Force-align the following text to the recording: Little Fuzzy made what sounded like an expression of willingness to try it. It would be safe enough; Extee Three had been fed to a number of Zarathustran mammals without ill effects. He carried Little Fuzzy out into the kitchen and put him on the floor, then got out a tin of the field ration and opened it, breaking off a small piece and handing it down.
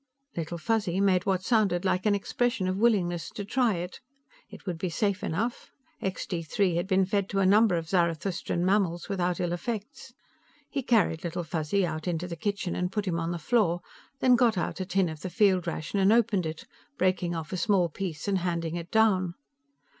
Little 0.35 0.57
Fuzzy 0.57 0.99
made 0.99 1.27
what 1.27 1.43
sounded 1.43 1.85
like 1.85 2.07
an 2.07 2.15
expression 2.15 2.67
of 2.67 2.75
willingness 2.77 3.29
to 3.35 3.45
try 3.45 3.75
it. 3.75 3.99
It 4.49 4.65
would 4.65 4.79
be 4.79 4.89
safe 4.89 5.23
enough; 5.23 5.69
Extee 6.01 6.41
Three 6.41 6.73
had 6.77 6.87
been 6.87 7.05
fed 7.05 7.29
to 7.29 7.39
a 7.39 7.45
number 7.45 7.75
of 7.75 7.87
Zarathustran 7.87 8.65
mammals 8.65 9.07
without 9.09 9.39
ill 9.39 9.53
effects. 9.53 10.11
He 10.67 10.81
carried 10.81 11.23
Little 11.23 11.43
Fuzzy 11.43 11.85
out 11.85 12.07
into 12.07 12.27
the 12.27 12.35
kitchen 12.35 12.75
and 12.75 12.91
put 12.91 13.05
him 13.05 13.19
on 13.19 13.29
the 13.29 13.37
floor, 13.37 13.81
then 14.21 14.35
got 14.35 14.57
out 14.57 14.79
a 14.79 14.87
tin 14.87 15.07
of 15.07 15.19
the 15.21 15.29
field 15.29 15.67
ration 15.67 15.99
and 15.99 16.11
opened 16.11 16.47
it, 16.47 16.65
breaking 16.97 17.35
off 17.35 17.53
a 17.53 17.55
small 17.57 17.87
piece 17.87 18.27
and 18.27 18.39
handing 18.39 18.75
it 18.77 18.89
down. 18.89 19.35